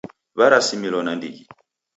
Warasimilo 0.37 0.99
nandighi. 1.05 1.43